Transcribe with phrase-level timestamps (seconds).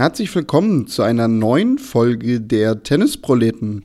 [0.00, 3.84] Herzlich willkommen zu einer neuen Folge der Tennisproleten.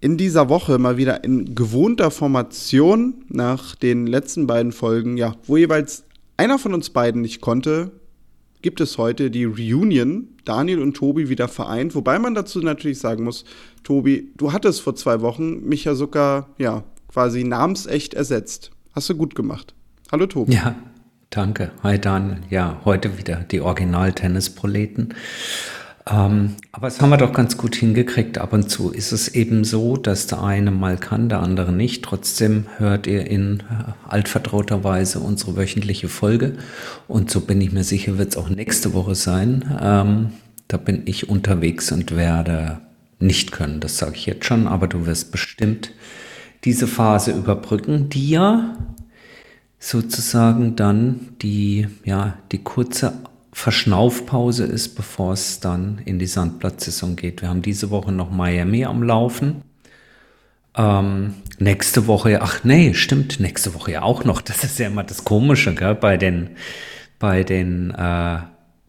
[0.00, 5.56] In dieser Woche mal wieder in gewohnter Formation nach den letzten beiden Folgen, ja, wo
[5.56, 6.04] jeweils
[6.36, 7.90] einer von uns beiden nicht konnte,
[8.62, 10.28] gibt es heute die Reunion.
[10.44, 13.44] Daniel und Tobi wieder vereint, wobei man dazu natürlich sagen muss,
[13.82, 18.70] Tobi, du hattest vor zwei Wochen mich ja sogar, ja, quasi namensecht ersetzt.
[18.92, 19.74] Hast du gut gemacht.
[20.12, 20.52] Hallo Tobi.
[20.54, 20.76] Ja,
[21.30, 21.70] danke.
[21.82, 22.38] Hi Daniel.
[22.50, 25.14] Ja, heute wieder die Original-Tennis-Proleten.
[26.10, 28.38] Ähm, aber es haben wir doch ganz gut hingekriegt.
[28.38, 32.04] Ab und zu ist es eben so, dass der eine mal kann, der andere nicht.
[32.04, 33.62] Trotzdem hört ihr in
[34.08, 36.56] altvertrauter Weise unsere wöchentliche Folge.
[37.06, 39.78] Und so bin ich mir sicher, wird es auch nächste Woche sein.
[39.80, 40.30] Ähm,
[40.66, 42.80] da bin ich unterwegs und werde
[43.20, 43.78] nicht können.
[43.78, 44.66] Das sage ich jetzt schon.
[44.66, 45.92] Aber du wirst bestimmt
[46.64, 48.76] diese Phase überbrücken, die ja
[49.80, 53.14] sozusagen dann die, ja, die kurze
[53.52, 57.40] Verschnaufpause ist, bevor es dann in die Sandplatzsaison geht.
[57.40, 59.62] Wir haben diese Woche noch Miami am Laufen.
[60.76, 64.40] Ähm, nächste Woche, ach nee, stimmt, nächste Woche ja auch noch.
[64.50, 66.50] Das ist ja immer das Komische, gell, bei den,
[67.18, 68.38] bei den, äh,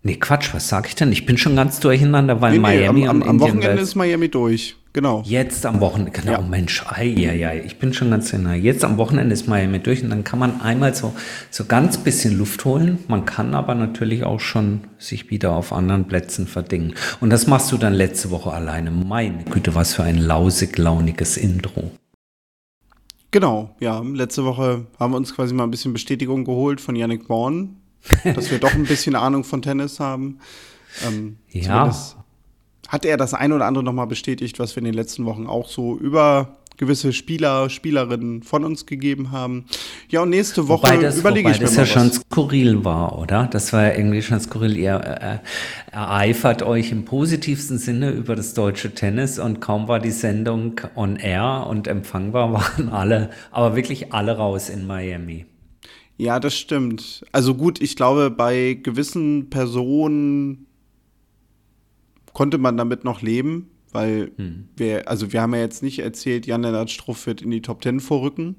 [0.03, 1.11] nee, Quatsch, was sag ich denn?
[1.11, 4.30] Ich bin schon ganz durcheinander, weil nee, Miami nee, am, am, am Wochenende ist Miami
[4.30, 4.76] durch.
[4.94, 5.22] Genau.
[5.25, 6.42] Jetzt am Wochenende, genau, ja.
[6.42, 8.56] Mensch, ei, ei, ei, ich bin schon ganz nah.
[8.56, 11.14] Jetzt am Wochenende ist Miami durch und dann kann man einmal so,
[11.50, 13.00] so ganz bisschen Luft holen.
[13.08, 16.94] Man kann aber natürlich auch schon sich wieder auf anderen Plätzen verdingen.
[17.22, 18.92] Und das machst du dann letzte Woche alleine.
[18.92, 21.92] Meine Güte, was für ein lausig, launiges Intro.
[23.31, 24.02] Genau, ja.
[24.02, 27.78] Letzte Woche haben wir uns quasi mal ein bisschen Bestätigung geholt von Yannick Born,
[28.26, 30.39] dass wir doch ein bisschen Ahnung von Tennis haben.
[31.08, 31.94] Ähm, ja
[32.91, 35.69] hat er das ein oder andere nochmal bestätigt, was wir in den letzten Wochen auch
[35.69, 39.65] so über gewisse Spieler, Spielerinnen von uns gegeben haben.
[40.09, 41.89] Ja, und nächste Woche wobei das, überlege wobei ich mir das ja was.
[41.89, 43.47] schon skurril war, oder?
[43.49, 44.75] Das war ja irgendwie schon skurril.
[44.75, 50.11] Ihr äh, ereifert euch im positivsten Sinne über das deutsche Tennis und kaum war die
[50.11, 55.45] Sendung on air und empfangbar, waren alle, aber wirklich alle raus in Miami.
[56.17, 57.23] Ja, das stimmt.
[57.31, 60.67] Also gut, ich glaube, bei gewissen Personen
[62.41, 64.67] konnte man damit noch leben, weil hm.
[64.75, 67.99] wir, also wir haben ja jetzt nicht erzählt, Jan-Lennart Struff wird in die Top Ten
[67.99, 68.55] vorrücken.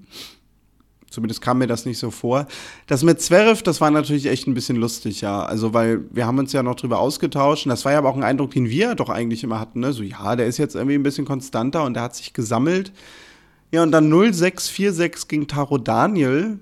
[1.10, 2.46] Zumindest kam mir das nicht so vor.
[2.86, 5.42] Das mit Zverev, das war natürlich echt ein bisschen lustig, ja.
[5.42, 7.66] Also, weil wir haben uns ja noch drüber ausgetauscht.
[7.66, 9.92] Und das war ja aber auch ein Eindruck, den wir doch eigentlich immer hatten, ne?
[9.92, 12.92] So, ja, der ist jetzt irgendwie ein bisschen konstanter und der hat sich gesammelt.
[13.72, 16.60] Ja, und dann 0646 gegen Taro Daniel.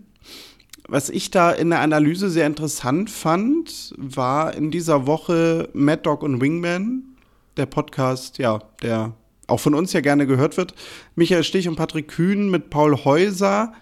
[0.88, 6.24] Was ich da in der Analyse sehr interessant fand, war in dieser Woche Mad Dog
[6.24, 7.09] und Wingman,
[7.60, 9.12] der Podcast, ja, der
[9.46, 10.74] auch von uns ja gerne gehört wird.
[11.14, 13.72] Michael Stich und Patrick Kühn mit Paul Häuser.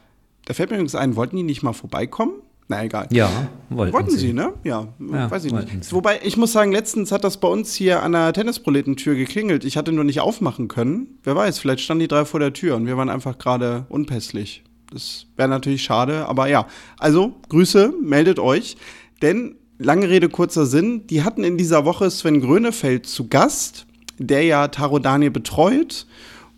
[0.47, 2.33] Da fällt mir übrigens ein, wollten die nicht mal vorbeikommen?
[2.69, 3.07] Na egal.
[3.11, 3.31] Ja,
[3.71, 4.19] wollten, wollten sie.
[4.19, 4.33] sie.
[4.35, 4.53] ne?
[4.63, 5.85] Ja, ja weiß ich nicht.
[5.85, 5.93] Sie.
[5.93, 9.65] Wobei, ich muss sagen, letztens hat das bei uns hier an der Tennisproletentür geklingelt.
[9.65, 11.19] Ich hatte nur nicht aufmachen können.
[11.23, 14.65] Wer weiß, vielleicht standen die drei vor der Tür und wir waren einfach gerade unpässlich.
[14.93, 16.67] Das wäre natürlich schade, aber ja.
[16.99, 18.77] Also, Grüße, meldet euch.
[19.23, 23.87] Denn lange Rede, kurzer Sinn, die hatten in dieser Woche Sven Grönefeld zu Gast,
[24.19, 26.07] der ja Taro Daniel betreut.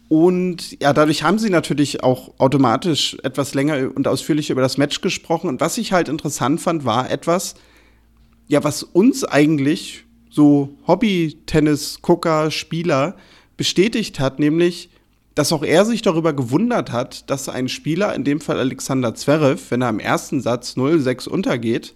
[0.09, 5.01] Und ja, dadurch haben sie natürlich auch automatisch etwas länger und ausführlicher über das Match
[5.03, 5.49] gesprochen.
[5.49, 7.55] Und was ich halt interessant fand, war etwas,
[8.49, 13.17] ja, was uns eigentlich so Hobby-Tennis-Gucker, Spieler
[13.57, 14.91] bestätigt hat, nämlich,
[15.35, 19.71] dass auch er sich darüber gewundert hat, dass ein Spieler, in dem Fall Alexander Zverev,
[19.71, 21.95] wenn er im ersten Satz 0-6 untergeht,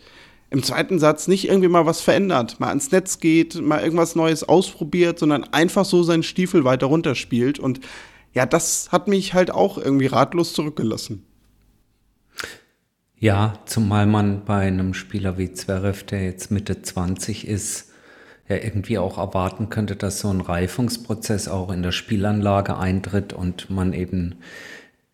[0.51, 4.45] im zweiten Satz nicht irgendwie mal was verändert, mal ans Netz geht, mal irgendwas Neues
[4.45, 7.59] ausprobiert, sondern einfach so seinen Stiefel weiter runterspielt.
[7.59, 7.81] Und
[8.33, 11.25] ja, das hat mich halt auch irgendwie ratlos zurückgelassen.
[13.17, 17.91] Ja, zumal man bei einem Spieler wie Zverev, der jetzt Mitte 20 ist,
[18.49, 23.71] ja irgendwie auch erwarten könnte, dass so ein Reifungsprozess auch in der Spielanlage eintritt und
[23.71, 24.37] man eben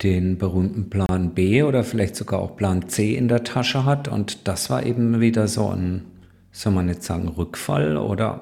[0.03, 4.07] den berühmten Plan B oder vielleicht sogar auch Plan C in der Tasche hat.
[4.07, 6.05] Und das war eben wieder so ein,
[6.51, 8.41] soll man jetzt sagen, Rückfall oder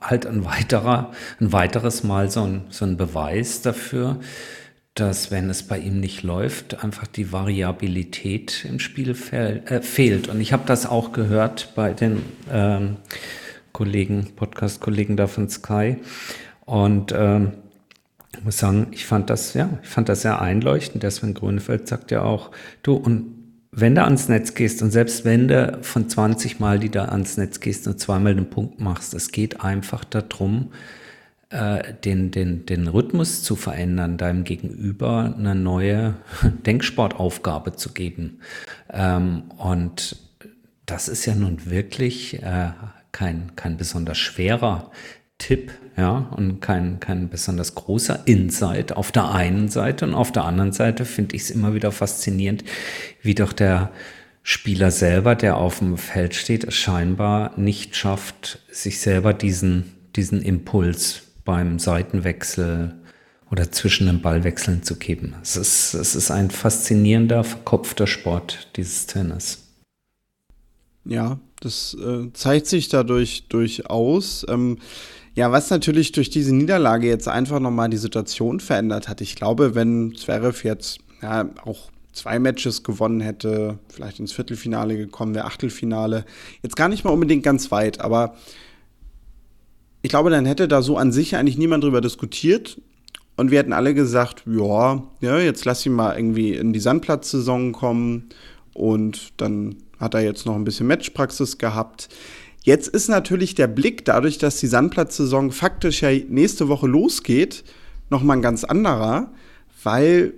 [0.00, 4.18] halt ein weiterer, ein weiteres Mal so ein, so ein Beweis dafür,
[4.94, 10.28] dass wenn es bei ihm nicht läuft, einfach die Variabilität im Spiel fehl, äh, fehlt.
[10.28, 12.96] Und ich habe das auch gehört bei den ähm,
[13.72, 15.96] Kollegen, Podcast-Kollegen da von Sky.
[16.66, 17.52] Und ähm,
[18.42, 21.04] ich muss sagen, ich fand das, ja, ich fand das sehr einleuchtend.
[21.04, 22.50] Der Sven Grünfeld sagt ja auch,
[22.82, 23.36] du, und
[23.70, 27.36] wenn du ans Netz gehst und selbst wenn du von 20 Mal, die da ans
[27.36, 30.72] Netz gehst und zweimal den Punkt machst, es geht einfach darum,
[31.50, 36.14] äh, den, den, den Rhythmus zu verändern, deinem Gegenüber eine neue
[36.66, 38.40] Denksportaufgabe zu geben.
[38.92, 40.16] Ähm, und
[40.84, 42.70] das ist ja nun wirklich äh,
[43.12, 44.90] kein, kein besonders schwerer
[45.42, 50.44] Tipp, ja, und kein, kein besonders großer Insight auf der einen Seite und auf der
[50.44, 52.62] anderen Seite finde ich es immer wieder faszinierend,
[53.22, 53.90] wie doch der
[54.44, 61.22] Spieler selber, der auf dem Feld steht, scheinbar nicht schafft, sich selber diesen, diesen Impuls
[61.44, 62.94] beim Seitenwechsel
[63.50, 65.34] oder zwischen den Ballwechseln zu geben.
[65.42, 69.58] Es ist, es ist ein faszinierender, verkopfter Sport, dieses Tennis.
[71.04, 74.46] Ja, das äh, zeigt sich dadurch durchaus.
[74.48, 74.78] Ähm,
[75.34, 79.20] ja, was natürlich durch diese Niederlage jetzt einfach nochmal die Situation verändert hat.
[79.20, 85.34] Ich glaube, wenn Zverev jetzt ja, auch zwei Matches gewonnen hätte, vielleicht ins Viertelfinale gekommen
[85.34, 86.24] wäre, Achtelfinale,
[86.62, 88.34] jetzt gar nicht mal unbedingt ganz weit, aber
[90.02, 92.80] ich glaube, dann hätte da so an sich eigentlich niemand drüber diskutiert.
[93.36, 97.72] Und wir hätten alle gesagt, ja, ja, jetzt lass ihn mal irgendwie in die Sandplatzsaison
[97.72, 98.28] kommen
[98.74, 102.08] und dann hat er jetzt noch ein bisschen Matchpraxis gehabt.
[102.64, 107.64] Jetzt ist natürlich der Blick, dadurch, dass die Sandplatzsaison faktisch ja nächste Woche losgeht,
[108.08, 109.32] nochmal ein ganz anderer,
[109.82, 110.34] weil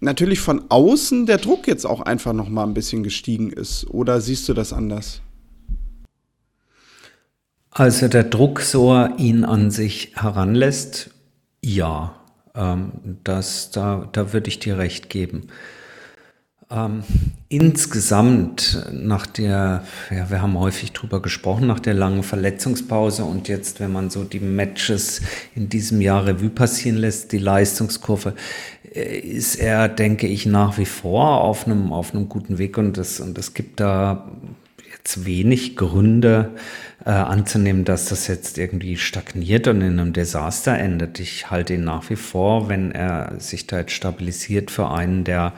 [0.00, 3.86] natürlich von außen der Druck jetzt auch einfach nochmal ein bisschen gestiegen ist.
[3.90, 5.20] Oder siehst du das anders?
[7.70, 11.10] Also der Druck, so er ihn an sich heranlässt,
[11.62, 12.14] ja,
[12.54, 15.48] ähm, das, da, da würde ich dir recht geben.
[16.74, 17.02] Ähm,
[17.48, 23.78] insgesamt nach der, ja, wir haben häufig drüber gesprochen, nach der langen Verletzungspause und jetzt,
[23.78, 25.20] wenn man so die Matches
[25.54, 28.34] in diesem Jahr Revue passieren lässt, die Leistungskurve,
[28.94, 32.96] äh, ist er, denke ich, nach wie vor auf einem, auf einem guten Weg und
[32.96, 34.30] es, und es gibt da
[35.02, 36.50] jetzt wenig Gründe,
[37.04, 41.18] äh, anzunehmen, dass das jetzt irgendwie stagniert und in einem Desaster endet.
[41.18, 45.54] Ich halte ihn nach wie vor, wenn er sich da jetzt stabilisiert, für einen der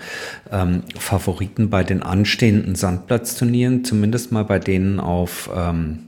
[0.50, 6.05] ähm, Favoriten bei den anstehenden Sandplatzturnieren, zumindest mal bei denen auf ähm,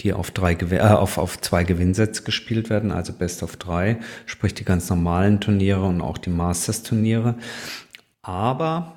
[0.00, 4.54] die auf, drei, äh, auf, auf zwei Gewinnsätze gespielt werden, also Best of drei, sprich
[4.54, 7.34] die ganz normalen Turniere und auch die Masters-Turniere.
[8.22, 8.94] Aber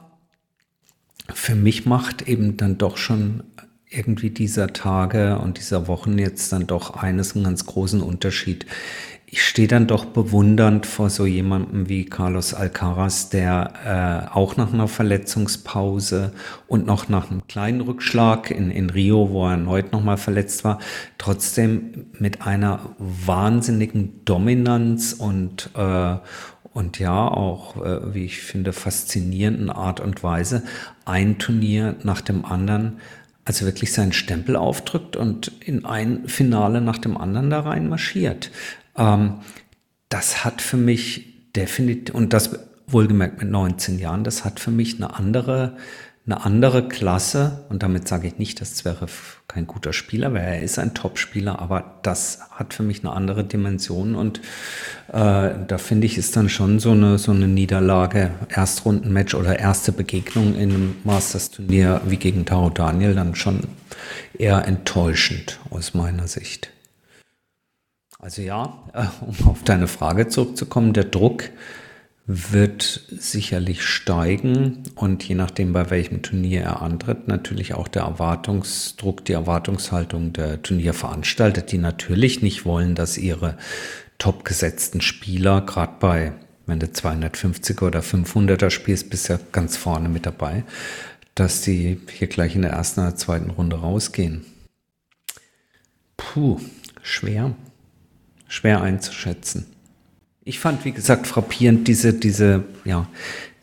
[1.33, 3.43] für mich macht eben dann doch schon
[3.95, 8.65] irgendwie dieser Tage und dieser Wochen jetzt dann doch eines einen ganz großen Unterschied.
[9.25, 14.71] Ich stehe dann doch bewundernd vor so jemandem wie Carlos Alcaraz, der äh, auch nach
[14.71, 16.33] einer Verletzungspause
[16.67, 20.77] und noch nach einem kleinen Rückschlag in, in Rio, wo er erneut nochmal verletzt war,
[21.17, 26.15] trotzdem mit einer wahnsinnigen Dominanz und, äh,
[26.71, 30.61] und ja auch, äh, wie ich finde, faszinierenden Art und Weise
[31.05, 32.99] ein Turnier nach dem anderen
[33.45, 38.51] also wirklich seinen Stempel aufdrückt und in ein Finale nach dem anderen da rein marschiert.
[38.97, 39.35] Ähm,
[40.09, 42.57] das hat für mich definitiv, und das
[42.87, 45.77] wohlgemerkt mit 19 Jahren, das hat für mich eine andere
[46.25, 50.61] eine andere Klasse, und damit sage ich nicht, dass Zverev kein guter Spieler wäre, er
[50.61, 54.39] ist ein Top-Spieler, aber das hat für mich eine andere Dimension und
[55.09, 59.91] äh, da finde ich, ist dann schon so eine, so eine Niederlage, Erstrundenmatch oder erste
[59.91, 63.59] Begegnung in einem Masters-Turnier wie gegen Taro Daniel dann schon
[64.37, 66.69] eher enttäuschend aus meiner Sicht.
[68.17, 71.49] Also ja, äh, um auf deine Frage zurückzukommen, der Druck,
[72.25, 79.25] wird sicherlich steigen und je nachdem, bei welchem Turnier er antritt, natürlich auch der Erwartungsdruck,
[79.25, 83.57] die Erwartungshaltung der Turnierveranstalter, die natürlich nicht wollen, dass ihre
[84.19, 86.33] topgesetzten Spieler, gerade bei,
[86.65, 90.63] wenn du 250er oder 500er spielst, bist ja ganz vorne mit dabei,
[91.35, 94.45] dass die hier gleich in der ersten oder zweiten Runde rausgehen.
[96.15, 96.61] Puh,
[97.01, 97.53] schwer.
[98.47, 99.72] Schwer einzuschätzen.
[100.45, 103.07] Ich fand, wie gesagt, frappierend diese, diese, ja,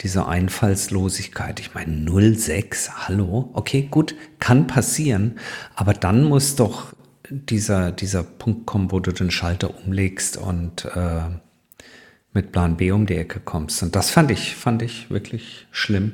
[0.00, 1.60] diese Einfallslosigkeit.
[1.60, 5.38] Ich meine, 06, hallo, okay, gut, kann passieren,
[5.74, 6.94] aber dann muss doch
[7.28, 11.28] dieser, dieser Punkt kommen, wo du den Schalter umlegst und äh,
[12.32, 13.82] mit Plan B um die Ecke kommst.
[13.82, 16.12] Und das fand ich, fand ich wirklich schlimm.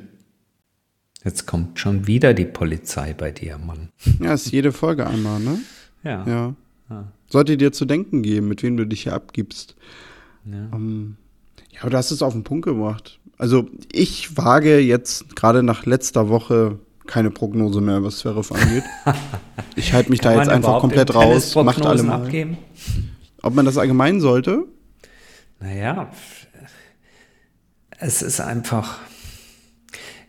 [1.24, 3.90] Jetzt kommt schon wieder die Polizei bei dir, Mann.
[4.20, 5.58] Ja, ist jede Folge einmal, ne?
[6.02, 6.24] Ja.
[6.26, 6.54] Ja.
[6.90, 7.12] ja.
[7.28, 9.76] Sollte dir zu denken geben, mit wem du dich hier abgibst.
[10.50, 10.68] Ja.
[10.72, 11.16] Um,
[11.70, 13.18] ja, du hast es auf den Punkt gebracht.
[13.38, 18.84] Also ich wage jetzt gerade nach letzter Woche keine Prognose mehr, was Zverev angeht.
[19.76, 21.54] ich halte mich da jetzt einfach komplett raus.
[21.54, 22.22] Macht alle mal.
[22.22, 22.58] Abgeben?
[23.42, 24.64] Ob man das allgemein sollte?
[25.60, 26.10] Naja,
[27.98, 28.98] es ist einfach.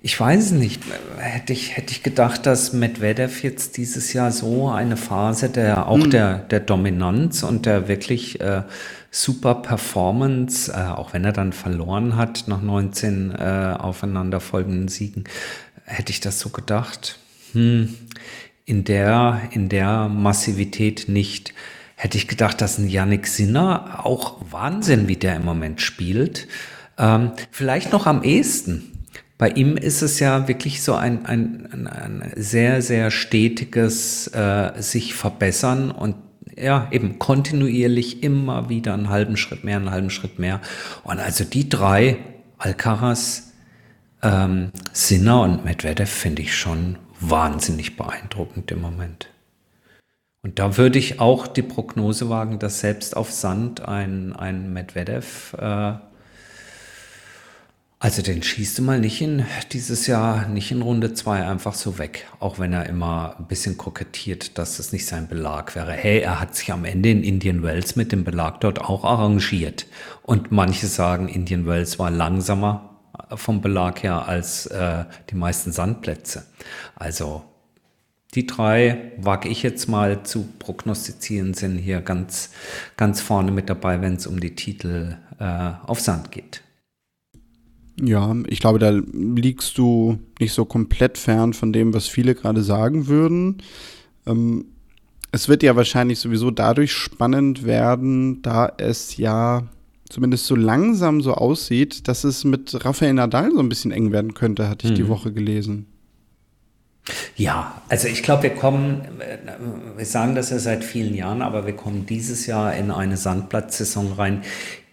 [0.02, 0.84] Ich weiß es nicht.
[1.18, 6.02] Hätte ich, hätte ich gedacht, dass Medvedev jetzt dieses Jahr so eine Phase der auch
[6.02, 6.12] hm.
[6.12, 8.64] der, der Dominanz und der wirklich äh,
[9.22, 15.24] super Performance, äh, auch wenn er dann verloren hat nach 19 äh, aufeinanderfolgenden Siegen,
[15.86, 17.18] hätte ich das so gedacht.
[17.54, 17.96] Hm,
[18.66, 21.54] in der, in der Massivität nicht.
[21.96, 26.48] Hätte ich gedacht, dass ein Yannick Sinner auch Wahnsinn, wie der im Moment spielt.
[26.98, 28.92] Ähm, vielleicht noch am ehesten.
[29.38, 35.14] Bei ihm ist es ja wirklich so ein, ein, ein, sehr, sehr stetiges äh, sich
[35.14, 36.16] verbessern und
[36.58, 40.62] ja, eben kontinuierlich immer wieder einen halben Schritt mehr, einen halben Schritt mehr.
[41.04, 42.18] Und also die drei,
[42.58, 43.54] Alcaraz,
[44.24, 49.30] ähm, Sinner und Medvedev, finde ich schon wahnsinnig beeindruckend im Moment.
[50.44, 55.54] Und da würde ich auch die Prognose wagen, dass selbst auf Sand ein, ein Medvedev
[55.60, 55.94] äh,
[58.00, 61.98] also den schießt du mal nicht in dieses Jahr, nicht in Runde 2 einfach so
[61.98, 62.28] weg.
[62.40, 65.94] Auch wenn er immer ein bisschen kokettiert, dass das nicht sein Belag wäre.
[65.94, 69.88] Hey, er hat sich am Ende in Indian Wells mit dem Belag dort auch arrangiert.
[70.22, 73.00] Und manche sagen, Indian Wells war langsamer
[73.34, 76.46] vom Belag her als äh, die meisten Sandplätze.
[76.96, 77.44] Also
[78.36, 82.52] die drei, wage ich jetzt mal zu prognostizieren, sind hier ganz,
[82.96, 86.62] ganz vorne mit dabei, wenn es um die Titel äh, auf Sand geht.
[88.00, 92.62] Ja, ich glaube, da liegst du nicht so komplett fern von dem, was viele gerade
[92.62, 93.58] sagen würden.
[94.28, 94.66] Ähm,
[95.32, 99.68] es wird ja wahrscheinlich sowieso dadurch spannend werden, da es ja
[100.10, 104.34] zumindest so langsam so aussieht, dass es mit Rafael Nadal so ein bisschen eng werden
[104.34, 104.98] könnte, hatte ich mhm.
[104.98, 105.88] die Woche gelesen.
[107.36, 109.02] Ja, also ich glaube, wir kommen,
[109.96, 114.14] wir sagen das ja seit vielen Jahren, aber wir kommen dieses Jahr in eine Sandplatzsaison
[114.14, 114.44] rein,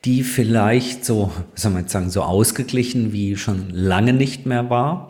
[0.05, 5.09] die vielleicht so, soll man jetzt sagen, so ausgeglichen wie schon lange nicht mehr war.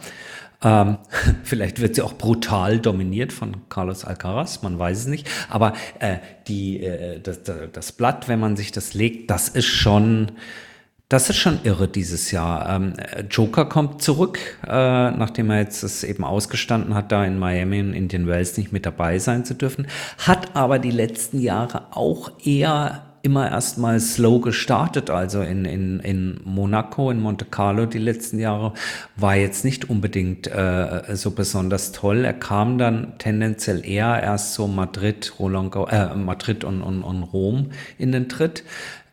[0.63, 0.99] Ähm,
[1.45, 5.29] vielleicht wird sie auch brutal dominiert von Carlos Alcaraz, man weiß es nicht.
[5.49, 7.41] Aber äh, die, äh, das,
[7.73, 10.33] das Blatt, wenn man sich das legt, das ist schon,
[11.09, 12.77] das ist schon irre dieses Jahr.
[12.77, 12.95] Ähm,
[13.31, 17.95] Joker kommt zurück, äh, nachdem er jetzt es eben ausgestanden hat, da in Miami und
[17.95, 23.14] Indian Wells nicht mit dabei sein zu dürfen, hat aber die letzten Jahre auch eher
[23.25, 25.11] immer erstmal slow gestartet.
[25.11, 28.75] Also in, in, in Monaco, in Monte Carlo die letzten Jahre
[29.17, 32.25] war jetzt nicht unbedingt äh, so besonders toll.
[32.25, 37.71] Er kam dann tendenziell eher erst so Madrid, Roland, äh, Madrid und, und, und Rom
[37.99, 38.63] in den Tritt.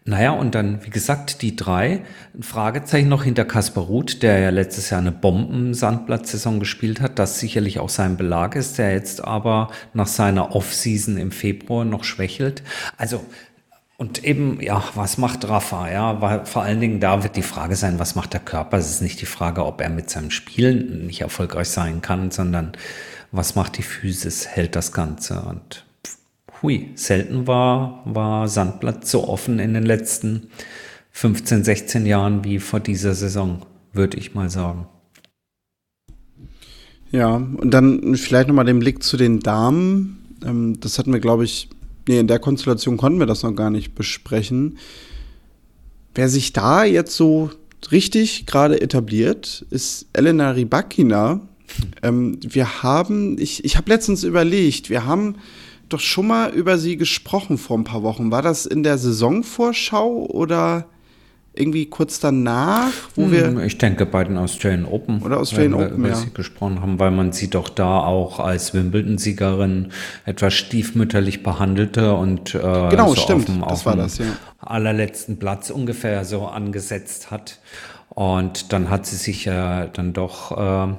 [0.03, 2.01] Naja, und dann, wie gesagt, die drei.
[2.34, 7.39] Ein Fragezeichen noch hinter Kaspar Ruth, der ja letztes Jahr eine Bombensandplatzsaison gespielt hat, das
[7.39, 12.63] sicherlich auch sein Belag ist, der jetzt aber nach seiner Offseason im Februar noch schwächelt.
[12.98, 13.24] Also
[14.01, 15.91] und eben, ja, was macht Rafa?
[15.91, 18.79] Ja, weil vor allen Dingen da wird die Frage sein, was macht der Körper?
[18.79, 22.72] Es ist nicht die Frage, ob er mit seinem Spielen nicht erfolgreich sein kann, sondern
[23.31, 24.48] was macht die Physis?
[24.48, 25.41] Hält das Ganze?
[25.41, 25.86] Und
[26.63, 30.50] hui, selten war, war Sandplatz so offen in den letzten
[31.12, 34.88] 15, 16 Jahren wie vor dieser Saison, würde ich mal sagen.
[37.12, 40.38] Ja, und dann vielleicht nochmal den Blick zu den Damen.
[40.43, 41.70] Ähm, das hatten wir, glaube ich,
[42.12, 44.77] nee, in der Konstellation konnten wir das noch gar nicht besprechen.
[46.13, 47.51] Wer sich da jetzt so
[47.89, 51.39] richtig gerade etabliert, ist Elena Rybakina.
[52.03, 55.36] Ähm, wir haben, ich, ich habe letztens überlegt, wir haben
[55.88, 58.30] doch schon mal über sie gesprochen vor ein paar Wochen.
[58.30, 60.88] War das in der Saisonvorschau oder
[61.53, 63.65] irgendwie kurz danach, wo hm, wir.
[63.65, 65.22] Ich denke bei den Australian Open.
[65.22, 66.15] Oder Australian Open, ja.
[66.15, 69.91] Sie gesprochen haben, weil man sie doch da auch als Wimbledon-Siegerin
[70.25, 73.50] etwas stiefmütterlich behandelte und äh, genau, so stimmt.
[73.50, 74.25] Auf dem, das war das, ja.
[74.60, 77.60] allerletzten Platz ungefähr so angesetzt hat.
[78.10, 80.93] Und dann hat sie sich ja dann doch äh,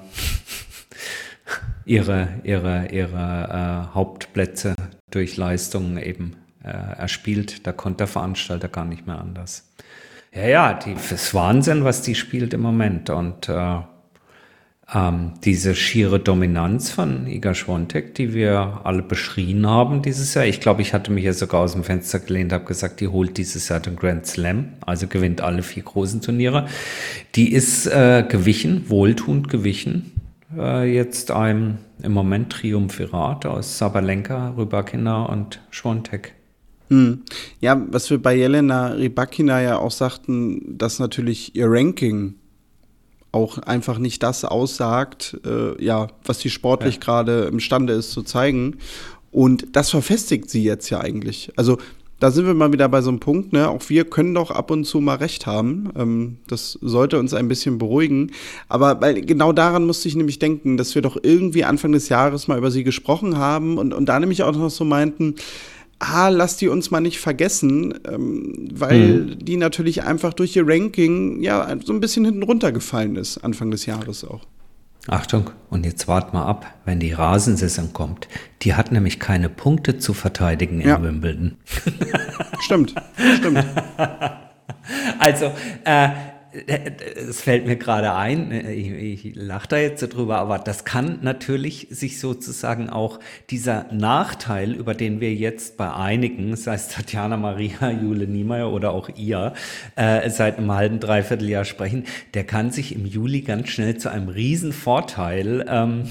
[1.86, 4.74] ihre, ihre, ihre äh, Hauptplätze
[5.10, 7.66] durch Leistungen eben äh, erspielt.
[7.66, 9.68] Da konnte der Veranstalter gar nicht mehr anders.
[10.34, 13.10] Ja, ja, die, das ist Wahnsinn, was die spielt im Moment.
[13.10, 13.80] Und äh,
[14.94, 20.46] ähm, diese schiere Dominanz von Iga Schwontek, die wir alle beschrien haben dieses Jahr.
[20.46, 23.36] Ich glaube, ich hatte mich ja sogar aus dem Fenster gelehnt, habe gesagt, die holt
[23.36, 26.66] dieses Jahr den Grand Slam, also gewinnt alle vier großen Turniere.
[27.34, 30.12] Die ist äh, gewichen, wohltuend gewichen.
[30.56, 36.34] Äh, jetzt einem im Moment Triumphirat aus Sabalenka, Rybakina und Schwontek.
[36.92, 37.22] Hm.
[37.62, 42.34] Ja, was wir bei Jelena Rybakina ja auch sagten, dass natürlich ihr Ranking
[43.32, 47.00] auch einfach nicht das aussagt, äh, ja, was sie sportlich ja.
[47.00, 48.76] gerade imstande ist zu zeigen.
[49.30, 51.50] Und das verfestigt sie jetzt ja eigentlich.
[51.56, 51.78] Also
[52.20, 53.70] da sind wir mal wieder bei so einem Punkt, ne?
[53.70, 55.88] Auch wir können doch ab und zu mal recht haben.
[55.96, 58.32] Ähm, das sollte uns ein bisschen beruhigen.
[58.68, 62.48] Aber weil genau daran musste ich nämlich denken, dass wir doch irgendwie Anfang des Jahres
[62.48, 65.36] mal über sie gesprochen haben und, und da nämlich auch noch so meinten,
[66.02, 69.38] ah, lass die uns mal nicht vergessen, ähm, weil mhm.
[69.38, 73.86] die natürlich einfach durch ihr Ranking ja so ein bisschen hinten runtergefallen ist, Anfang des
[73.86, 74.42] Jahres auch.
[75.08, 78.28] Achtung, und jetzt wart mal ab, wenn die Rasensaison kommt.
[78.62, 81.02] Die hat nämlich keine Punkte zu verteidigen in ja.
[81.02, 81.56] Wimbledon.
[82.60, 82.94] stimmt,
[83.38, 83.64] stimmt.
[85.18, 85.52] Also,
[85.84, 86.08] äh,
[86.52, 91.88] es fällt mir gerade ein, ich, ich lache da jetzt drüber, aber das kann natürlich
[91.90, 97.90] sich sozusagen auch dieser Nachteil, über den wir jetzt bei einigen, sei es Tatjana Maria,
[98.02, 99.54] Jule Niemeyer oder auch ihr,
[99.96, 102.04] äh, seit einem halben, dreiviertel Jahr sprechen,
[102.34, 106.04] der kann sich im Juli ganz schnell zu einem Riesenvorteil ähm,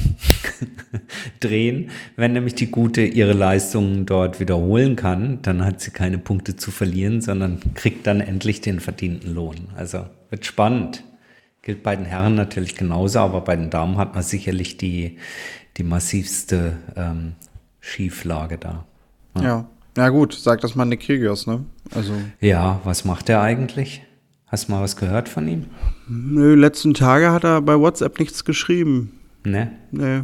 [1.39, 6.55] drehen, wenn nämlich die Gute ihre Leistungen dort wiederholen kann, dann hat sie keine Punkte
[6.55, 9.69] zu verlieren, sondern kriegt dann endlich den verdienten Lohn.
[9.75, 11.03] Also wird spannend.
[11.61, 15.19] Gilt bei den Herren natürlich genauso, aber bei den Damen hat man sicherlich die,
[15.77, 17.33] die massivste ähm,
[17.79, 18.85] Schieflage da.
[19.35, 19.43] Ja.
[19.43, 19.69] ja.
[19.97, 21.63] ja, gut, sagt das mal Nick Kyrgios, ne?
[21.93, 22.13] Also.
[22.39, 24.01] Ja, was macht er eigentlich?
[24.47, 25.67] Hast du mal was gehört von ihm?
[26.09, 29.19] Nö, letzten Tage hat er bei WhatsApp nichts geschrieben.
[29.43, 29.71] Ne?
[29.91, 30.23] Nee.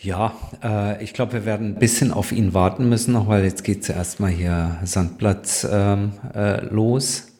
[0.00, 3.64] Ja, äh, ich glaube, wir werden ein bisschen auf ihn warten müssen, noch weil jetzt
[3.64, 7.32] geht es ja erstmal hier Sandplatz ähm, äh, los.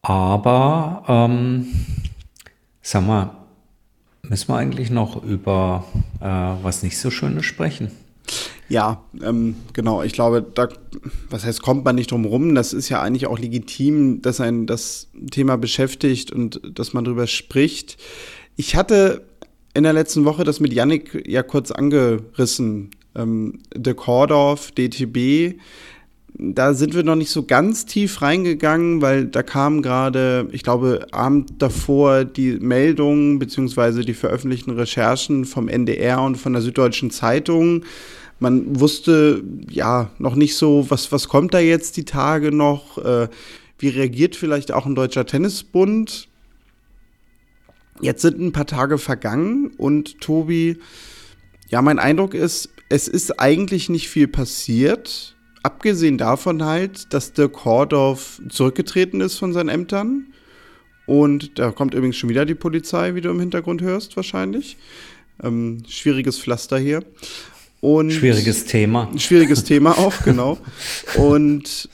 [0.00, 1.66] Aber, ähm,
[2.80, 3.36] sag mal,
[4.22, 5.84] müssen wir eigentlich noch über
[6.20, 7.90] äh, was nicht so Schönes sprechen?
[8.70, 10.02] Ja, ähm, genau.
[10.02, 10.68] Ich glaube, da,
[11.28, 12.54] was heißt, kommt man nicht drum rum.
[12.54, 17.26] Das ist ja eigentlich auch legitim, dass ein das Thema beschäftigt und dass man darüber
[17.26, 17.98] spricht.
[18.56, 19.26] Ich hatte
[19.74, 22.90] in der letzten Woche das mit Yannick ja kurz angerissen.
[23.14, 25.58] Ähm, De Kordorf, DTB,
[26.34, 31.06] da sind wir noch nicht so ganz tief reingegangen, weil da kam gerade, ich glaube,
[31.12, 37.84] Abend davor die Meldungen beziehungsweise die veröffentlichten Recherchen vom NDR und von der Süddeutschen Zeitung.
[38.40, 42.98] Man wusste ja noch nicht so, was, was kommt da jetzt die Tage noch?
[42.98, 43.28] Äh,
[43.78, 46.28] wie reagiert vielleicht auch ein deutscher Tennisbund?
[48.00, 50.78] Jetzt sind ein paar Tage vergangen und Tobi,
[51.68, 55.36] ja, mein Eindruck ist, es ist eigentlich nicht viel passiert.
[55.62, 60.26] Abgesehen davon halt, dass der Kordorf zurückgetreten ist von seinen Ämtern.
[61.06, 64.76] Und da kommt übrigens schon wieder die Polizei, wie du im Hintergrund hörst, wahrscheinlich.
[65.42, 67.04] Ähm, schwieriges Pflaster hier.
[67.80, 69.10] Und schwieriges Thema.
[69.16, 70.58] Schwieriges Thema auch, genau.
[71.16, 71.88] Und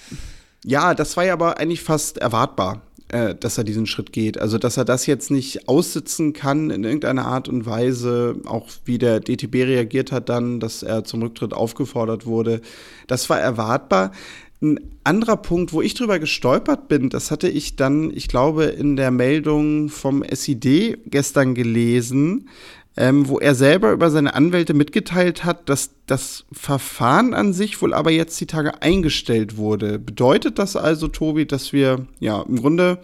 [0.65, 4.39] ja, das war ja aber eigentlich fast erwartbar äh, dass er diesen Schritt geht.
[4.39, 8.99] Also, dass er das jetzt nicht aussitzen kann in irgendeiner Art und Weise, auch wie
[8.99, 12.61] der DTB reagiert hat dann, dass er zum Rücktritt aufgefordert wurde,
[13.07, 14.13] das war erwartbar.
[14.61, 18.97] Ein anderer Punkt, wo ich drüber gestolpert bin, das hatte ich dann, ich glaube, in
[18.97, 22.49] der Meldung vom SID gestern gelesen,
[22.99, 27.95] ähm, wo er selber über seine Anwälte mitgeteilt hat, dass das Verfahren an sich wohl
[27.95, 30.01] aber jetzt die Tage eingestellt wurde.
[30.01, 32.99] Bedeutet das also, Tobi, dass wir ja im Grunde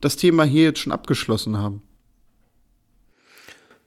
[0.00, 1.82] das Thema hier jetzt schon abgeschlossen haben?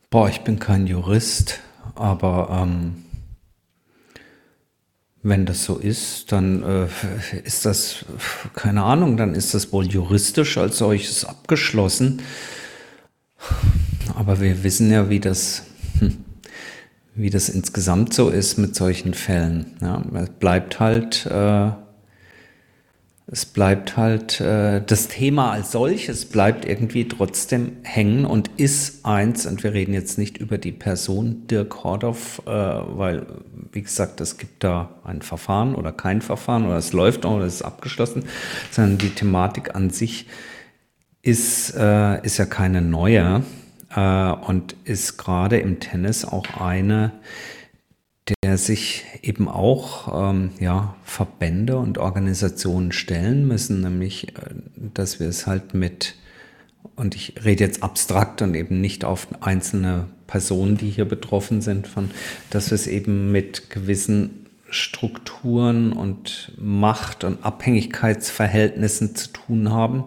[0.09, 1.59] Boah, ich bin kein Jurist,
[1.93, 3.03] aber ähm,
[5.21, 6.87] wenn das so ist, dann äh,
[7.43, 8.05] ist das,
[8.53, 12.21] keine Ahnung, dann ist das wohl juristisch als solches abgeschlossen.
[14.15, 15.63] Aber wir wissen ja, wie das,
[15.99, 16.17] hm,
[17.15, 19.77] wie das insgesamt so ist mit solchen Fällen.
[19.81, 21.71] Ja, es bleibt halt, äh,
[23.31, 29.45] es bleibt halt, äh, das Thema als solches bleibt irgendwie trotzdem hängen und ist eins,
[29.45, 33.27] und wir reden jetzt nicht über die Person Dirk Hordorf, äh, weil,
[33.71, 37.55] wie gesagt, es gibt da ein Verfahren oder kein Verfahren oder es läuft oder es
[37.55, 38.23] ist abgeschlossen,
[38.71, 40.25] sondern die Thematik an sich
[41.21, 43.43] ist, äh, ist ja keine neue
[43.95, 47.11] äh, und ist gerade im Tennis auch eine,
[48.43, 54.53] der sich eben auch ähm, ja, Verbände und Organisationen stellen müssen, nämlich äh,
[54.93, 56.15] dass wir es halt mit,
[56.95, 61.87] und ich rede jetzt abstrakt und eben nicht auf einzelne Personen, die hier betroffen sind,
[61.87, 62.11] von,
[62.51, 70.03] dass wir es eben mit gewissen Strukturen und Macht- und Abhängigkeitsverhältnissen zu tun haben.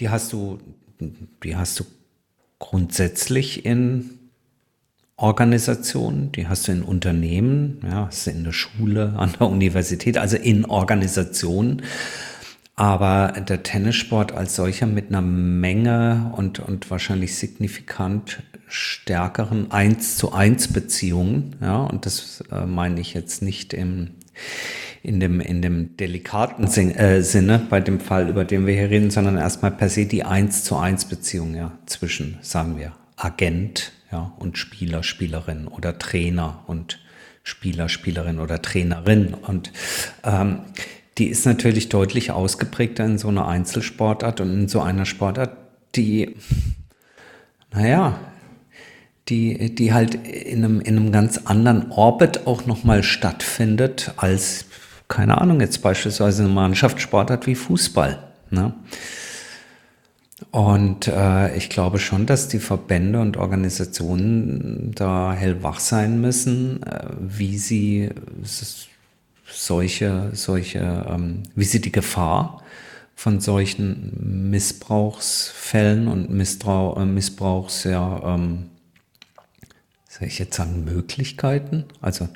[0.00, 0.58] Die hast du,
[1.42, 1.84] die hast du
[2.58, 4.18] grundsätzlich in
[5.16, 10.18] Organisationen, die hast du in Unternehmen, ja, hast du in der Schule, an der Universität,
[10.18, 11.82] also in Organisationen.
[12.76, 20.32] Aber der Tennissport als solcher mit einer Menge und, und wahrscheinlich signifikant stärkeren 1 zu
[20.32, 24.10] 1 Beziehungen, ja, und das äh, meine ich jetzt nicht im,
[25.04, 28.88] in dem, in dem delikaten Sin äh, Sinne bei dem Fall, über den wir hier
[28.88, 33.92] reden, sondern erstmal per se die eins zu eins Beziehung ja, zwischen, sagen wir, Agent
[34.10, 37.00] ja, und Spieler, Spielerin oder Trainer und
[37.42, 39.34] Spieler, Spielerin oder Trainerin.
[39.34, 39.72] Und
[40.24, 40.60] ähm,
[41.18, 45.54] die ist natürlich deutlich ausgeprägter in so einer Einzelsportart und in so einer Sportart,
[45.94, 46.34] die
[47.74, 48.18] naja,
[49.28, 54.66] die, die halt in einem, in einem ganz anderen Orbit auch nochmal stattfindet als,
[55.08, 58.22] keine Ahnung, jetzt beispielsweise eine Mannschaftssportart wie Fußball.
[58.50, 58.74] Ne?
[60.50, 67.06] Und äh, ich glaube schon, dass die Verbände und Organisationen da hellwach sein müssen, äh,
[67.20, 68.10] wie sie
[69.46, 72.62] solche, solche, ähm, wie sie die Gefahr
[73.14, 78.70] von solchen Missbrauchsfällen und Missbrauch, äh, Missbrauchs, ja, ähm,
[80.08, 82.28] soll ich jetzt sagen, Möglichkeiten, also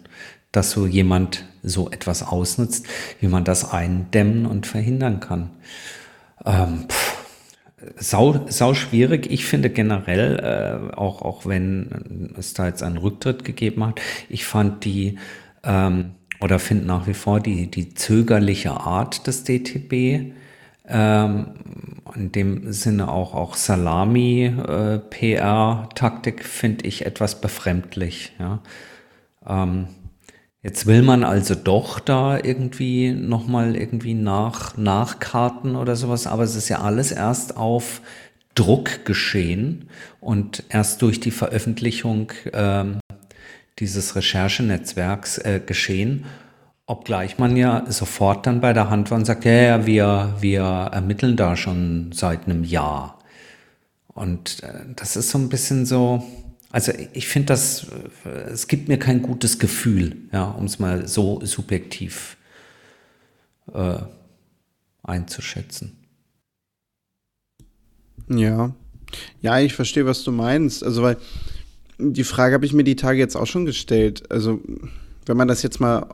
[0.59, 2.85] dass so jemand so etwas ausnutzt,
[3.21, 5.51] wie man das eindämmen und verhindern kann.
[6.45, 6.87] Ähm,
[7.97, 9.31] sau, sau schwierig.
[9.31, 14.47] Ich finde generell, äh, auch, auch wenn es da jetzt einen Rücktritt gegeben hat, ich
[14.47, 15.21] fand die,
[15.63, 20.33] ähm, oder finde nach wie vor die, die zögerliche Art des DTB,
[20.89, 21.47] ähm,
[22.17, 28.33] in dem Sinne auch, auch Salami-PR-Taktik äh, finde ich etwas befremdlich.
[28.41, 28.61] Ja.
[29.47, 29.87] Ähm,
[30.63, 36.57] jetzt will man also doch da irgendwie nochmal irgendwie nach, nachkarten oder sowas, aber es
[36.57, 38.01] ist ja alles erst auf
[38.55, 39.89] Druck geschehen
[40.21, 42.99] und erst durch die Veröffentlichung ähm,
[43.79, 46.25] dieses Recherchenetzwerks äh, geschehen.
[46.87, 50.63] Obgleich man ja sofort dann bei der Hand war und sagt, ja, ja, wir, wir
[50.63, 53.19] ermitteln da schon seit einem Jahr.
[54.09, 56.25] Und äh, das ist so ein bisschen so,
[56.71, 57.87] also ich finde das,
[58.25, 62.37] äh, es gibt mir kein gutes Gefühl, ja, um es mal so subjektiv
[63.73, 63.99] äh,
[65.03, 65.97] einzuschätzen.
[68.29, 68.75] Ja,
[69.41, 70.85] ja, ich verstehe, was du meinst.
[70.85, 71.17] Also, weil
[71.99, 74.31] die Frage habe ich mir die Tage jetzt auch schon gestellt.
[74.31, 74.61] Also,
[75.27, 76.07] wenn man das jetzt mal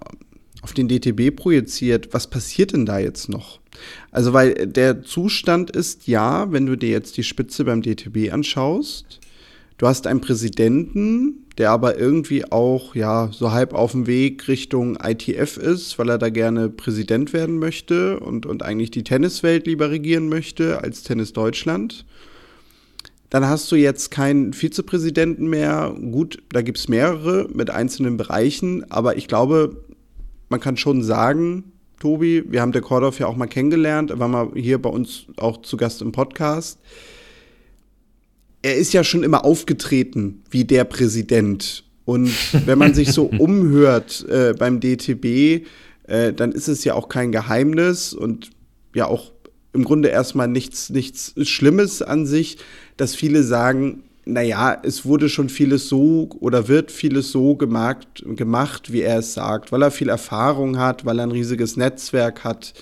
[0.63, 3.61] auf den DTB projiziert, was passiert denn da jetzt noch?
[4.13, 9.21] Also, weil der Zustand ist ja, wenn du dir jetzt die Spitze beim DTB anschaust,
[9.79, 14.99] du hast einen Präsidenten, der aber irgendwie auch, ja, so halb auf dem Weg Richtung
[15.03, 19.91] ITF ist, weil er da gerne Präsident werden möchte und, und eigentlich die Tenniswelt lieber
[19.91, 22.05] regieren möchte als Tennis Deutschland.
[23.31, 25.95] Dann hast du jetzt keinen Vizepräsidenten mehr.
[26.13, 29.85] Gut, da gibt es mehrere mit einzelnen Bereichen, aber ich glaube,
[30.49, 34.29] man kann schon sagen, Tobi, wir haben der Kordorf ja auch mal kennengelernt, er war
[34.29, 36.79] mal hier bei uns auch zu Gast im Podcast.
[38.65, 41.85] Er ist ja schon immer aufgetreten wie der Präsident.
[42.07, 42.33] Und
[42.67, 45.67] wenn man sich so umhört äh, beim DTB,
[46.07, 48.53] äh, dann ist es ja auch kein Geheimnis und
[48.95, 49.33] ja auch
[49.75, 52.57] im Grunde erstmal nichts, nichts Schlimmes an sich,
[52.97, 58.95] dass viele sagen, naja, es wurde schon vieles so oder wird vieles so gemacht, gemacht,
[58.95, 62.73] wie er es sagt, weil er viel Erfahrung hat, weil er ein riesiges Netzwerk hat,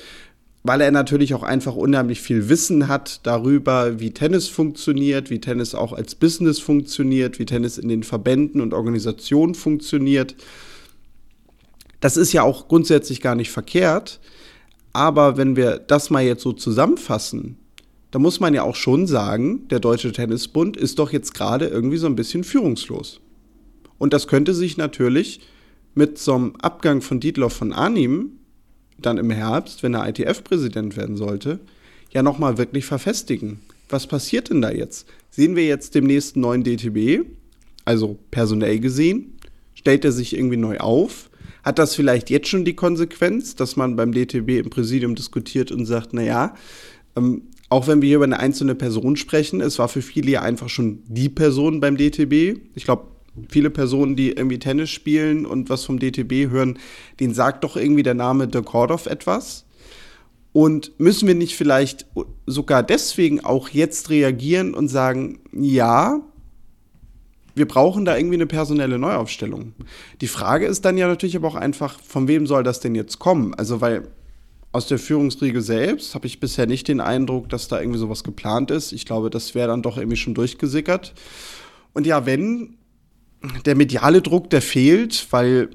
[0.64, 5.75] weil er natürlich auch einfach unheimlich viel Wissen hat darüber, wie Tennis funktioniert, wie Tennis
[5.75, 10.37] auch als Business funktioniert, wie Tennis in den Verbänden und Organisationen funktioniert.
[12.01, 14.20] Das ist ja auch grundsätzlich gar nicht verkehrt.
[14.92, 17.57] Aber wenn wir das mal jetzt so zusammenfassen,
[18.11, 21.96] da muss man ja auch schon sagen, der Deutsche Tennisbund ist doch jetzt gerade irgendwie
[21.96, 23.20] so ein bisschen führungslos.
[23.98, 25.40] Und das könnte sich natürlich
[25.94, 28.33] mit so einem Abgang von Dietloff von Arnim
[28.98, 31.61] dann im Herbst, wenn er ITF-Präsident werden sollte,
[32.11, 33.61] ja nochmal wirklich verfestigen.
[33.88, 35.07] Was passiert denn da jetzt?
[35.31, 37.26] Sehen wir jetzt demnächst einen neuen DTB,
[37.85, 39.38] also personell gesehen?
[39.74, 41.31] Stellt er sich irgendwie neu auf?
[41.62, 45.87] Hat das vielleicht jetzt schon die Konsequenz, dass man beim DTB im Präsidium diskutiert und
[45.87, 46.55] sagt, naja,
[47.16, 50.42] ähm, auch wenn wir hier über eine einzelne Person sprechen, es war für viele ja
[50.42, 52.61] einfach schon die Person beim DTB.
[52.74, 53.07] Ich glaube,
[53.49, 56.79] viele Personen, die irgendwie Tennis spielen und was vom DTB hören,
[57.21, 59.64] denen sagt doch irgendwie der Name De Kordoff etwas.
[60.53, 62.07] Und müssen wir nicht vielleicht
[62.47, 66.21] sogar deswegen auch jetzt reagieren und sagen, ja,
[67.55, 69.73] wir brauchen da irgendwie eine personelle Neuaufstellung.
[70.21, 73.18] Die Frage ist dann ja natürlich aber auch einfach, von wem soll das denn jetzt
[73.18, 73.55] kommen?
[73.55, 74.09] Also, weil
[74.73, 78.71] aus der Führungsriege selbst habe ich bisher nicht den Eindruck, dass da irgendwie sowas geplant
[78.71, 78.92] ist.
[78.92, 81.12] Ich glaube, das wäre dann doch irgendwie schon durchgesickert.
[81.92, 82.79] Und ja, wenn
[83.64, 85.70] der mediale Druck, der fehlt, weil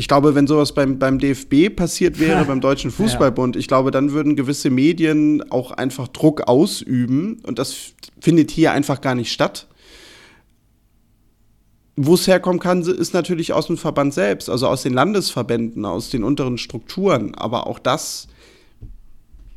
[0.00, 4.12] ich glaube, wenn sowas beim, beim DFB passiert wäre, beim Deutschen Fußballbund, ich glaube, dann
[4.12, 7.40] würden gewisse Medien auch einfach Druck ausüben.
[7.42, 9.68] Und das findet hier einfach gar nicht statt.
[11.96, 16.08] Wo es herkommen kann, ist natürlich aus dem Verband selbst, also aus den Landesverbänden, aus
[16.08, 17.34] den unteren Strukturen.
[17.34, 18.26] Aber auch das,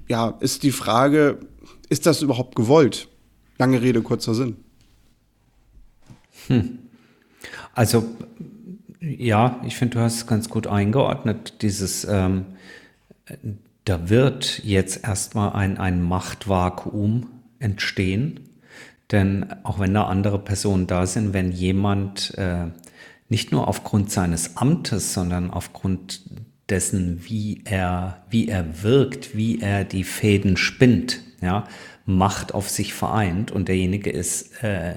[0.09, 1.39] ja, ist die Frage,
[1.88, 3.07] ist das überhaupt gewollt?
[3.59, 4.57] Lange Rede, kurzer Sinn.
[6.47, 6.79] Hm.
[7.73, 8.05] Also,
[9.01, 11.62] ja, ich finde, du hast es ganz gut eingeordnet.
[11.62, 12.45] Dieses, ähm,
[13.86, 17.27] da wird jetzt erstmal ein, ein Machtvakuum
[17.59, 18.39] entstehen
[19.12, 22.67] Denn auch wenn da andere Personen da sind, wenn jemand äh,
[23.29, 26.21] nicht nur aufgrund seines Amtes, sondern aufgrund
[26.69, 31.65] dessen, wie er, wie er wirkt, wie er die Fäden spinnt, ja,
[32.05, 34.95] Macht auf sich vereint und derjenige ist äh,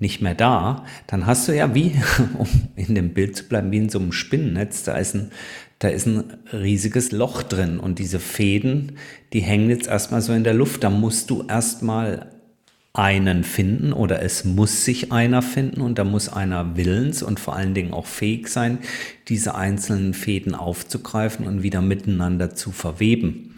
[0.00, 1.94] nicht mehr da, dann hast du ja wie,
[2.38, 5.30] um in dem Bild zu bleiben, wie in so einem Spinnennetz, da ist ein,
[5.78, 8.98] da ist ein riesiges Loch drin und diese Fäden,
[9.32, 10.84] die hängen jetzt erstmal so in der Luft.
[10.84, 12.26] Da musst du erstmal
[12.92, 17.54] einen finden oder es muss sich einer finden und da muss einer willens und vor
[17.56, 18.78] allen Dingen auch fähig sein,
[19.28, 23.54] diese einzelnen Fäden aufzugreifen und wieder miteinander zu verweben,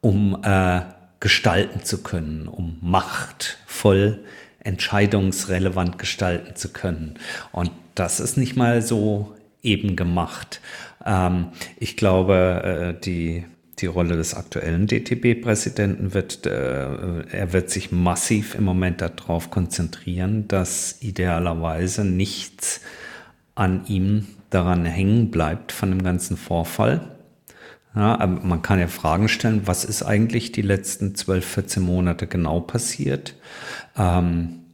[0.00, 0.82] um äh,
[1.18, 4.22] gestalten zu können, um machtvoll,
[4.64, 7.14] entscheidungsrelevant gestalten zu können.
[7.52, 10.60] Und das ist nicht mal so eben gemacht.
[11.06, 11.48] Ähm,
[11.78, 13.44] ich glaube, äh, die
[13.80, 20.46] die Rolle des aktuellen DTB-Präsidenten wird, äh, er wird sich massiv im Moment darauf konzentrieren,
[20.48, 22.80] dass idealerweise nichts
[23.54, 27.13] an ihm daran hängen bleibt von dem ganzen Vorfall.
[27.94, 32.60] Ja, man kann ja Fragen stellen, was ist eigentlich die letzten 12, 14 Monate genau
[32.60, 33.36] passiert?
[33.96, 34.64] Ähm,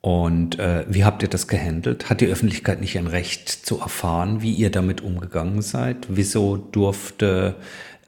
[0.00, 2.08] und äh, wie habt ihr das gehandelt?
[2.08, 6.06] Hat die Öffentlichkeit nicht ein Recht zu erfahren, wie ihr damit umgegangen seid?
[6.08, 7.56] Wieso durfte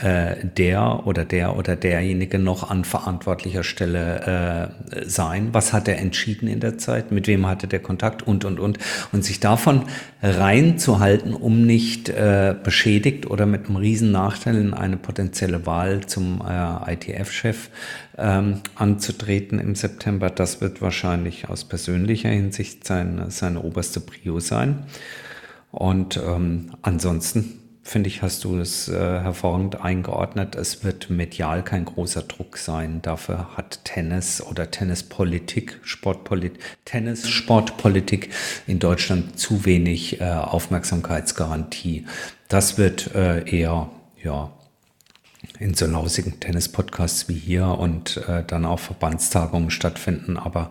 [0.02, 5.50] äh, der oder der oder derjenige noch an verantwortlicher Stelle äh, sein?
[5.52, 7.12] Was hat er entschieden in der Zeit?
[7.12, 8.22] Mit wem hatte der Kontakt?
[8.22, 8.78] Und, und, und.
[9.12, 9.84] Und sich davon
[10.22, 16.42] reinzuhalten, um nicht äh, beschädigt oder mit einem riesen Nachteil in eine potenzielle Wahl zum
[16.46, 17.70] äh, ITF-Chef
[18.18, 24.84] ähm, anzutreten im September, das wird wahrscheinlich aus persönlicher Hinsicht sein, seine oberste Prio sein.
[25.70, 30.54] Und ähm, ansonsten finde ich, hast du es äh, hervorragend eingeordnet.
[30.54, 33.02] Es wird medial kein großer Druck sein.
[33.02, 38.30] Dafür hat Tennis oder Tennispolitik, Sportpolitik, Tennis, Sportpolitik
[38.66, 42.06] in Deutschland zu wenig äh, Aufmerksamkeitsgarantie.
[42.48, 43.90] Das wird äh, eher,
[44.22, 44.50] ja,
[45.58, 50.70] in so lausigen Tennis-Podcasts wie hier und äh, dann auch Verbandstagungen stattfinden, aber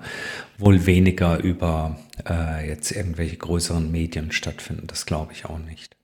[0.57, 4.87] wohl weniger über äh, jetzt irgendwelche größeren Medien stattfinden.
[4.87, 5.98] Das glaube ich auch nicht.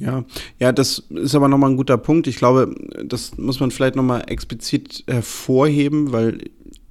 [0.00, 0.24] Ja,
[0.58, 2.26] ja, das ist aber nochmal ein guter Punkt.
[2.26, 6.38] Ich glaube, das muss man vielleicht nochmal explizit hervorheben, weil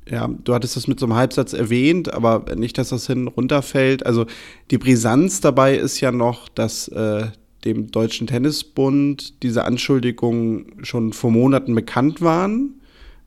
[0.10, 4.06] ja, du hattest das mit so einem Halbsatz erwähnt, aber nicht, dass das hin runterfällt.
[4.06, 4.26] Also
[4.72, 7.28] die Brisanz dabei ist ja noch, dass äh,
[7.66, 12.76] dem Deutschen Tennisbund diese Anschuldigungen schon vor Monaten bekannt waren.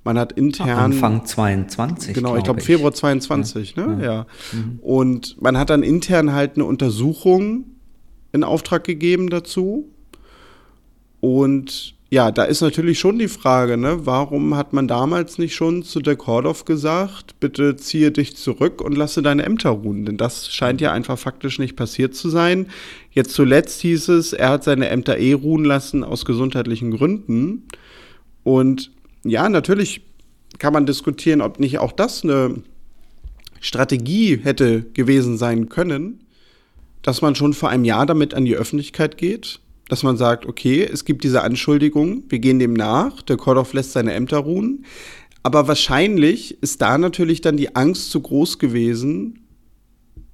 [0.03, 0.71] Man hat intern.
[0.71, 2.15] Anfang 22.
[2.15, 3.87] Genau, ich glaube Februar 22, ja.
[3.87, 4.05] ne?
[4.05, 4.13] Ja.
[4.13, 4.27] ja.
[4.53, 4.79] Mhm.
[4.81, 7.65] Und man hat dann intern halt eine Untersuchung
[8.33, 9.89] in Auftrag gegeben dazu.
[11.21, 15.85] Und ja, da ist natürlich schon die Frage, ne, warum hat man damals nicht schon
[15.85, 20.07] zu der Kordoff gesagt, bitte ziehe dich zurück und lasse deine Ämter ruhen?
[20.07, 22.67] Denn das scheint ja einfach faktisch nicht passiert zu sein.
[23.13, 27.69] Jetzt zuletzt hieß es, er hat seine Ämter eh ruhen lassen aus gesundheitlichen Gründen.
[28.43, 28.91] Und
[29.23, 30.03] ja, natürlich
[30.59, 32.63] kann man diskutieren, ob nicht auch das eine
[33.61, 36.25] Strategie hätte gewesen sein können
[37.03, 40.85] dass man schon vor einem Jahr damit an die Öffentlichkeit geht, dass man sagt, okay,
[40.85, 44.85] es gibt diese Anschuldigung, wir gehen dem nach, der Kordoff lässt seine Ämter ruhen.
[45.43, 49.47] Aber wahrscheinlich ist da natürlich dann die Angst zu groß gewesen,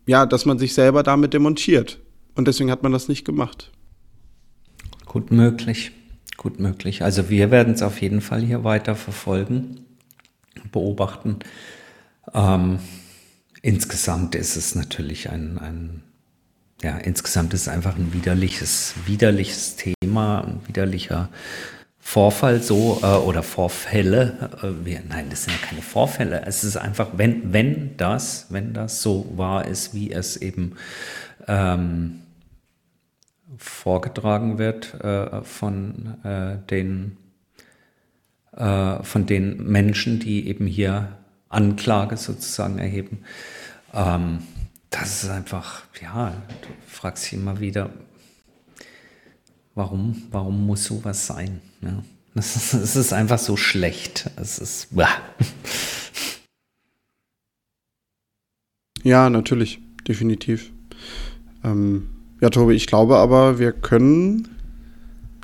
[0.07, 2.01] ja, dass man sich selber damit demontiert.
[2.35, 3.73] Und deswegen hat man das nicht gemacht.
[5.07, 5.93] Gut möglich,
[6.37, 7.03] gut möglich.
[7.03, 9.81] Also wir werden es auf jeden Fall hier weiter verfolgen,
[10.71, 11.39] beobachten.
[12.35, 12.81] Ähm,
[13.63, 16.03] insgesamt ist es natürlich ein, ein
[16.87, 21.31] ja, insgesamt ist es einfach ein widerliches, widerliches Thema, ein widerlicher
[21.99, 24.51] Vorfall so äh, oder Vorfälle.
[24.63, 26.43] Äh, wir, nein, das sind ja keine Vorfälle.
[26.47, 30.77] Es ist einfach, wenn, wenn das, wenn das so wahr ist, wie es eben
[31.49, 32.21] ähm,
[33.59, 37.17] vorgetragen wird äh, von äh, den
[38.53, 41.09] äh, von den Menschen, die eben hier
[41.49, 43.25] Anklage sozusagen erheben.
[43.93, 44.39] Ähm,
[44.91, 46.31] das ist einfach, ja,
[46.63, 47.91] du fragst dich immer wieder,
[49.75, 51.61] warum, warum muss sowas sein?
[51.81, 52.03] Ja,
[52.35, 54.31] das, ist, das ist einfach so schlecht.
[54.37, 54.95] Es ist.
[54.95, 55.09] Bah.
[59.03, 60.73] Ja, natürlich, definitiv.
[61.63, 62.09] Ähm,
[62.41, 64.49] ja, Tobi, ich glaube aber, wir können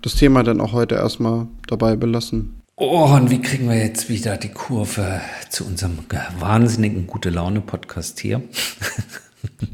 [0.03, 2.61] das Thema dann auch heute erstmal dabei belassen.
[2.75, 5.99] Oh, und wie kriegen wir jetzt wieder die Kurve zu unserem
[6.41, 8.43] wahnsinnigen gute Laune Podcast hier?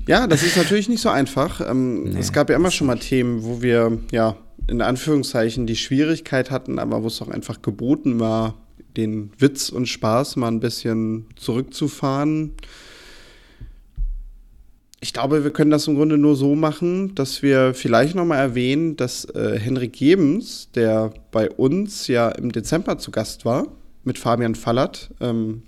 [0.07, 1.61] Ja, das ist natürlich nicht so einfach.
[1.61, 2.19] Ähm, nee.
[2.19, 6.79] Es gab ja immer schon mal Themen, wo wir, ja, in Anführungszeichen die Schwierigkeit hatten,
[6.79, 8.55] aber wo es auch einfach geboten war,
[8.97, 12.53] den Witz und Spaß mal ein bisschen zurückzufahren.
[15.01, 18.97] Ich glaube, wir können das im Grunde nur so machen, dass wir vielleicht nochmal erwähnen,
[18.97, 23.69] dass äh, Henrik Jebens, der bei uns ja im Dezember zu Gast war,
[24.03, 25.63] mit Fabian Fallert, ähm,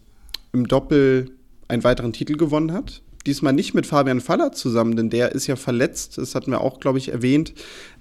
[0.52, 1.30] im Doppel
[1.68, 3.02] einen weiteren Titel gewonnen hat.
[3.26, 6.16] Diesmal nicht mit Fabian Fallert zusammen, denn der ist ja verletzt.
[6.16, 7.52] Das hatten wir auch, glaube ich, erwähnt.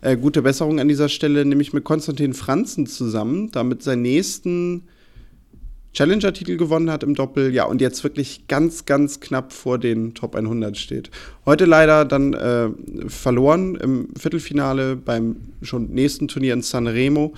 [0.02, 4.84] Äh, gute Besserung an dieser Stelle, nämlich mit Konstantin Franzen zusammen, damit seinen nächsten
[5.94, 10.36] Challenger-Titel gewonnen hat im Doppel, ja, und jetzt wirklich ganz, ganz knapp vor den Top
[10.36, 11.10] 100 steht.
[11.46, 12.70] Heute leider dann äh,
[13.08, 17.34] verloren im Viertelfinale beim schon nächsten Turnier in Sanremo.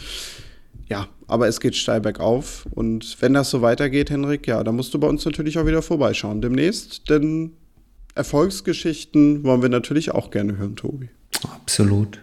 [0.90, 2.68] Ja, aber es geht steil bergauf.
[2.72, 5.82] Und wenn das so weitergeht, Henrik, ja, dann musst du bei uns natürlich auch wieder
[5.82, 7.54] vorbeischauen demnächst, denn
[8.16, 11.10] Erfolgsgeschichten wollen wir natürlich auch gerne hören, Tobi.
[11.44, 12.20] Absolut.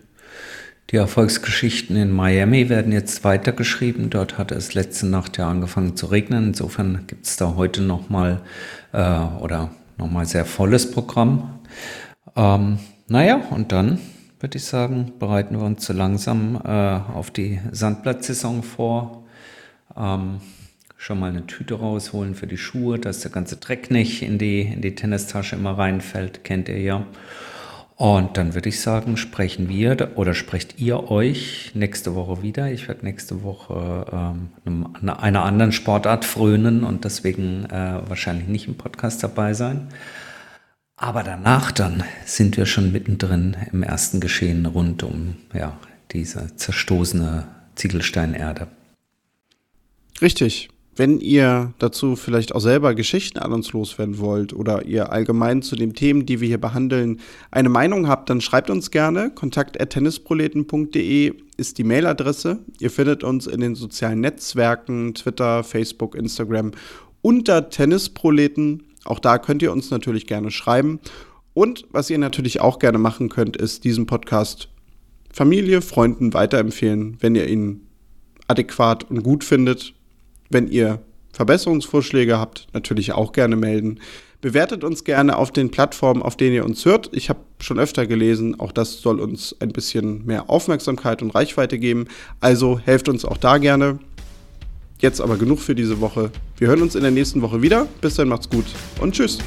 [0.90, 4.08] Die Erfolgsgeschichten in Miami werden jetzt weitergeschrieben.
[4.08, 6.48] Dort hat es letzte Nacht ja angefangen zu regnen.
[6.48, 8.40] Insofern gibt es da heute nochmal
[8.92, 11.60] äh, oder nochmal sehr volles Programm.
[12.36, 13.98] Ähm, naja, und dann
[14.40, 19.24] würde ich sagen, bereiten wir uns so langsam äh, auf die Sandplatzsaison vor.
[19.96, 20.40] Ähm,
[20.98, 24.62] schon mal eine Tüte rausholen für die Schuhe, dass der ganze Dreck nicht in die,
[24.62, 27.06] in die Tennistasche immer reinfällt, kennt ihr ja.
[27.94, 32.70] Und dann würde ich sagen, sprechen wir oder sprecht ihr euch nächste Woche wieder.
[32.70, 34.06] Ich werde nächste Woche
[34.64, 39.88] ähm, einer anderen Sportart frönen und deswegen äh, wahrscheinlich nicht im Podcast dabei sein.
[40.96, 45.76] Aber danach dann sind wir schon mittendrin im ersten Geschehen rund um ja,
[46.12, 48.68] diese zerstoßene Ziegelsteinerde.
[50.20, 50.68] Richtig.
[50.98, 55.76] Wenn ihr dazu vielleicht auch selber Geschichten an uns loswerden wollt oder ihr allgemein zu
[55.76, 57.20] den Themen, die wir hier behandeln,
[57.52, 59.30] eine Meinung habt, dann schreibt uns gerne.
[59.30, 62.58] kontakt.tennisproleten.de ist die Mailadresse.
[62.80, 66.72] Ihr findet uns in den sozialen Netzwerken, Twitter, Facebook, Instagram
[67.22, 68.82] unter Tennisproleten.
[69.04, 70.98] Auch da könnt ihr uns natürlich gerne schreiben.
[71.54, 74.68] Und was ihr natürlich auch gerne machen könnt, ist diesen Podcast
[75.32, 77.86] Familie, Freunden weiterempfehlen, wenn ihr ihn
[78.48, 79.94] adäquat und gut findet
[80.50, 81.00] wenn ihr
[81.32, 84.00] Verbesserungsvorschläge habt, natürlich auch gerne melden.
[84.40, 87.10] Bewertet uns gerne auf den Plattformen, auf denen ihr uns hört.
[87.12, 91.78] Ich habe schon öfter gelesen, auch das soll uns ein bisschen mehr Aufmerksamkeit und Reichweite
[91.78, 92.06] geben.
[92.40, 93.98] Also helft uns auch da gerne.
[95.00, 96.30] Jetzt aber genug für diese Woche.
[96.56, 97.86] Wir hören uns in der nächsten Woche wieder.
[98.00, 98.66] Bis dann macht's gut
[99.00, 99.38] und tschüss.